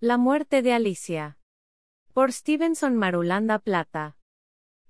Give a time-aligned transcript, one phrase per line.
[0.00, 1.38] La muerte de Alicia.
[2.12, 4.16] Por Stevenson Marulanda Plata.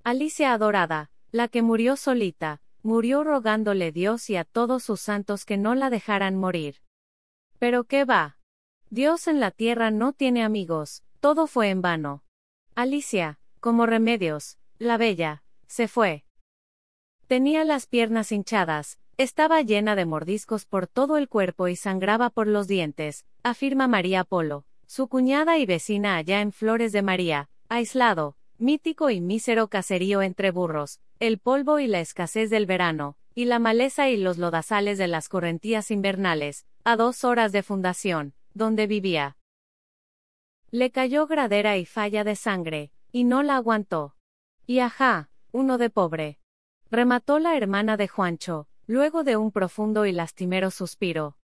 [0.04, 5.56] Alicia adorada, la que murió solita, murió rogándole Dios y a todos sus santos que
[5.56, 6.82] no la dejaran morir.
[7.58, 8.36] Pero qué va.
[8.90, 12.22] Dios en la tierra no tiene amigos, todo fue en vano.
[12.74, 16.26] Alicia, como remedios, la bella, se fue.
[17.28, 22.46] Tenía las piernas hinchadas, estaba llena de mordiscos por todo el cuerpo y sangraba por
[22.46, 28.36] los dientes, afirma María Polo, su cuñada y vecina allá en Flores de María, aislado,
[28.56, 33.58] mítico y mísero caserío entre burros, el polvo y la escasez del verano, y la
[33.58, 39.36] maleza y los lodazales de las correntías invernales, a dos horas de fundación, donde vivía.
[40.70, 44.16] Le cayó gradera y falla de sangre, y no la aguantó.
[44.66, 46.38] Y ajá, uno de pobre.
[46.90, 51.37] Remató la hermana de Juancho, luego de un profundo y lastimero suspiro.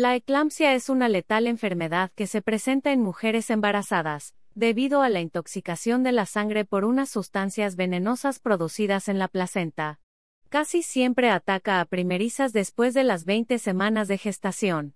[0.00, 5.20] La eclampsia es una letal enfermedad que se presenta en mujeres embarazadas, debido a la
[5.20, 10.00] intoxicación de la sangre por unas sustancias venenosas producidas en la placenta.
[10.48, 14.94] Casi siempre ataca a primerizas después de las 20 semanas de gestación.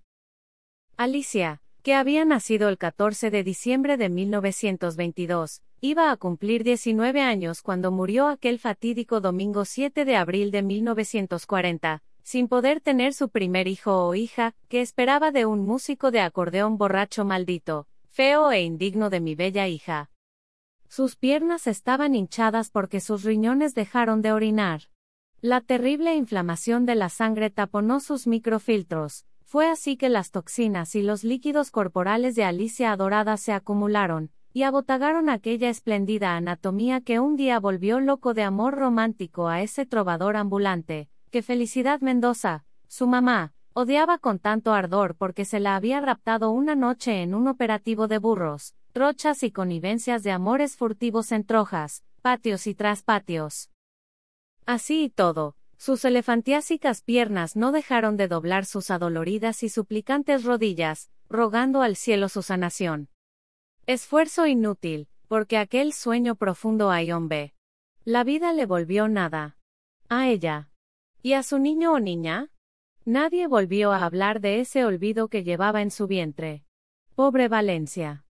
[0.97, 7.61] Alicia, que había nacido el 14 de diciembre de 1922, iba a cumplir 19 años
[7.61, 13.69] cuando murió aquel fatídico domingo 7 de abril de 1940, sin poder tener su primer
[13.69, 19.11] hijo o hija, que esperaba de un músico de acordeón borracho maldito, feo e indigno
[19.11, 20.11] de mi bella hija.
[20.89, 24.83] Sus piernas estaban hinchadas porque sus riñones dejaron de orinar.
[25.41, 31.03] La terrible inflamación de la sangre taponó sus microfiltros, fue así que las toxinas y
[31.03, 37.37] los líquidos corporales de Alicia Adorada se acumularon, y abotagaron aquella espléndida anatomía que un
[37.37, 43.55] día volvió loco de amor romántico a ese trovador ambulante, que Felicidad Mendoza, su mamá,
[43.73, 48.19] odiaba con tanto ardor porque se la había raptado una noche en un operativo de
[48.19, 53.73] burros, trochas y connivencias de amores furtivos en trojas, patios y traspatios.
[54.65, 61.11] Así y todo, sus elefantiásicas piernas no dejaron de doblar sus adoloridas y suplicantes rodillas,
[61.29, 63.09] rogando al cielo su sanación.
[63.87, 67.01] Esfuerzo inútil, porque aquel sueño profundo a.
[68.05, 69.57] La vida le volvió nada.
[70.09, 70.71] A ella.
[71.27, 72.51] ¿Y a su niño o niña?
[73.07, 76.65] Nadie volvió a hablar de ese olvido que llevaba en su vientre.
[77.15, 78.27] Pobre Valencia.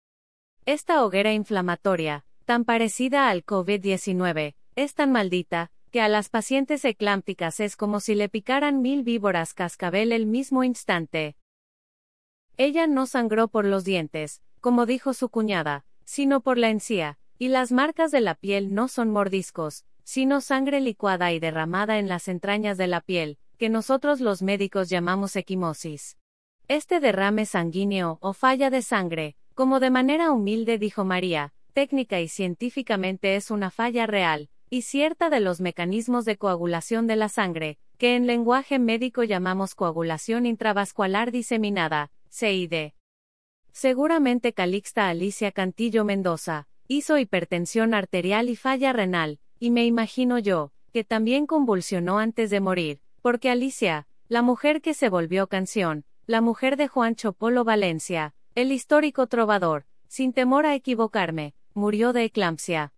[0.66, 7.60] Esta hoguera inflamatoria, tan parecida al COVID-19, es tan maldita, que a las pacientes eclámpticas
[7.60, 11.36] es como si le picaran mil víboras cascabel el mismo instante.
[12.58, 17.50] Ella no sangró por los dientes, como dijo su cuñada, sino por la encía, y
[17.50, 22.28] las marcas de la piel no son mordiscos, sino sangre licuada y derramada en las
[22.30, 26.18] entrañas de la piel, que nosotros los médicos llamamos equimosis.
[26.68, 32.28] Este derrame sanguíneo o falla de sangre, como de manera humilde dijo María, técnica y
[32.28, 37.78] científicamente es una falla real, y cierta de los mecanismos de coagulación de la sangre,
[38.00, 42.94] que en lenguaje médico llamamos coagulación intravascular diseminada, CID.
[43.74, 50.72] Seguramente Calixta Alicia Cantillo Mendoza, hizo hipertensión arterial y falla renal, y me imagino yo,
[50.94, 56.42] que también convulsionó antes de morir, porque Alicia, la mujer que se volvió canción, la
[56.42, 62.94] mujer de Juan Chopolo Valencia, el histórico trovador, sin temor a equivocarme, murió de eclampsia.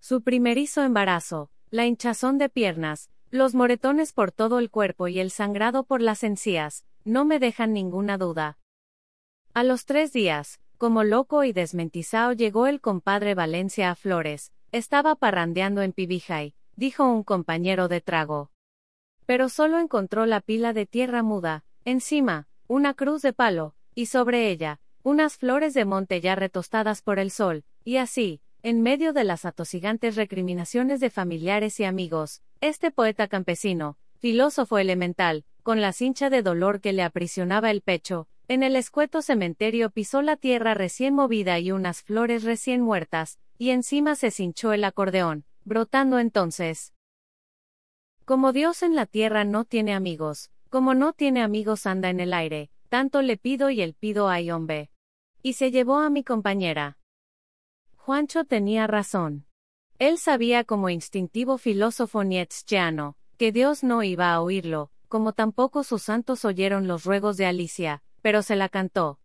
[0.00, 5.30] Su primerizo embarazo, la hinchazón de piernas, los moretones por todo el cuerpo y el
[5.30, 8.58] sangrado por las encías, no me dejan ninguna duda.
[9.54, 15.14] A los tres días, como loco y desmentizado llegó el compadre Valencia a Flores, estaba
[15.14, 18.50] parrandeando en Pibijay, dijo un compañero de trago.
[19.26, 24.50] Pero solo encontró la pila de tierra muda, encima, una cruz de palo, y sobre
[24.50, 29.24] ella, unas flores de monte ya retostadas por el sol, y así, en medio de
[29.24, 36.28] las atosigantes recriminaciones de familiares y amigos, este poeta campesino, filósofo elemental, con la cincha
[36.28, 41.14] de dolor que le aprisionaba el pecho, en el escueto cementerio pisó la tierra recién
[41.14, 46.94] movida y unas flores recién muertas, y encima se cinchó el acordeón, brotando entonces.
[48.24, 52.32] Como Dios en la tierra no tiene amigos, como no tiene amigos anda en el
[52.32, 54.90] aire, tanto le pido y el pido hay hombre.
[55.42, 56.98] Y se llevó a mi compañera.
[57.96, 59.46] Juancho tenía razón.
[59.98, 66.02] Él sabía como instintivo filósofo nietzscheano, que Dios no iba a oírlo, como tampoco sus
[66.02, 69.18] santos oyeron los ruegos de Alicia, pero se la cantó.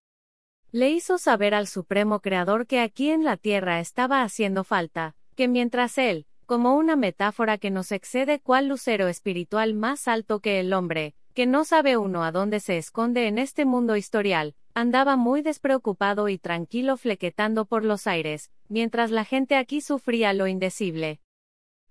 [0.76, 5.48] Le hizo saber al Supremo Creador que aquí en la tierra estaba haciendo falta, que
[5.48, 10.74] mientras él, como una metáfora que nos excede cual lucero espiritual más alto que el
[10.74, 15.44] hombre, que no sabe uno a dónde se esconde en este mundo historial, andaba muy
[15.44, 21.22] despreocupado y tranquilo flequetando por los aires, mientras la gente aquí sufría lo indecible.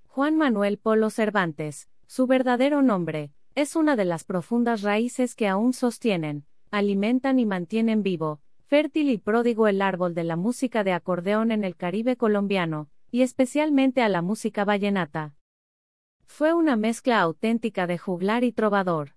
[0.08, 5.72] Juan Manuel Polo Cervantes, su verdadero nombre, es una de las profundas raíces que aún
[5.72, 8.40] sostienen, alimentan y mantienen vivo,
[8.72, 13.20] fértil y pródigo el árbol de la música de acordeón en el Caribe colombiano, y
[13.20, 15.34] especialmente a la música vallenata.
[16.24, 19.10] Fue una mezcla auténtica de juglar y trovador.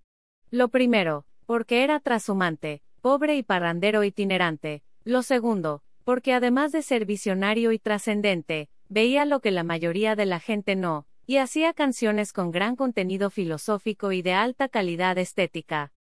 [0.52, 4.84] Lo primero, porque era trashumante, pobre y parrandero itinerante.
[5.06, 10.26] Lo segundo, porque además de ser visionario y trascendente, veía lo que la mayoría de
[10.26, 15.94] la gente no, y hacía canciones con gran contenido filosófico y de alta calidad estética.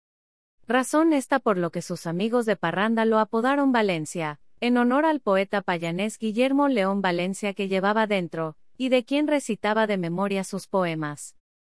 [0.66, 5.20] Razón esta por lo que sus amigos de Parranda lo apodaron Valencia, en honor al
[5.20, 10.66] poeta payanés Guillermo León Valencia que llevaba dentro, y de quien recitaba de memoria sus
[10.66, 11.37] poemas.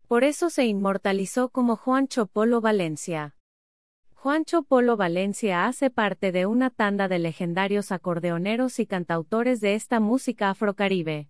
[0.08, 3.36] Por eso se inmortalizó como Juancho Polo Valencia.
[4.14, 10.00] Juancho Polo Valencia hace parte de una tanda de legendarios acordeoneros y cantautores de esta
[10.00, 11.30] música afrocaribe.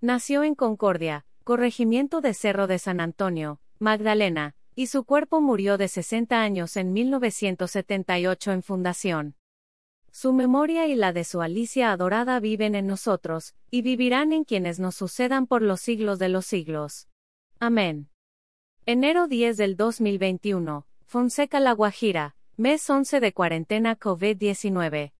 [0.00, 5.88] Nació en Concordia, corregimiento de Cerro de San Antonio, Magdalena, y su cuerpo murió de
[5.88, 9.34] 60 años en 1978 en fundación.
[10.12, 14.78] Su memoria y la de su Alicia adorada viven en nosotros, y vivirán en quienes
[14.78, 17.08] nos sucedan por los siglos de los siglos.
[17.58, 18.08] Amén.
[18.86, 20.86] Enero 10 del 2021.
[21.06, 25.10] Fonseca La Guajira, mes 11 de cuarentena COVID-19.